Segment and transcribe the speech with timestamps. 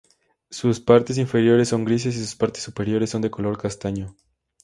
[0.49, 4.15] Sus partes inferiores son grises y sus partes superiores son de color castaño.